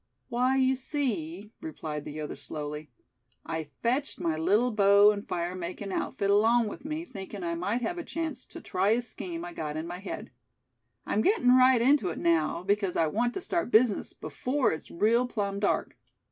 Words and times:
"Why, 0.29 0.57
you 0.57 0.73
see," 0.73 1.51
replied 1.61 2.05
the 2.05 2.19
other, 2.21 2.35
slowly, 2.35 2.89
"I 3.45 3.65
fetched 3.83 4.19
my 4.19 4.35
little 4.35 4.71
bow 4.71 5.11
and 5.11 5.27
fire 5.27 5.53
makin' 5.53 5.91
outfit 5.91 6.31
along 6.31 6.69
with 6.69 6.85
me, 6.85 7.05
thinkin' 7.05 7.43
I 7.43 7.53
might 7.53 7.83
have 7.83 7.99
a 7.99 8.03
chance 8.03 8.47
to 8.47 8.61
try 8.61 8.89
a 8.93 9.03
scheme 9.03 9.45
I 9.45 9.53
got 9.53 9.77
in 9.77 9.85
my 9.85 9.99
head. 9.99 10.31
I'm 11.05 11.21
gettin' 11.21 11.55
right 11.55 11.79
into 11.79 12.09
it 12.09 12.17
now, 12.17 12.63
because 12.63 12.97
I 12.97 13.05
want 13.05 13.35
to 13.35 13.41
start 13.41 13.69
business 13.69 14.13
before 14.13 14.71
it's 14.71 14.89
real 14.89 15.27
plumb 15.27 15.59
dark!" 15.59 15.95